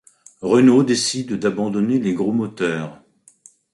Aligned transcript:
Renault 0.41 0.81
décide 0.81 1.35
d’abandonner 1.37 1.99
les 1.99 2.15
gros 2.15 2.31
moteurs. 2.31 3.03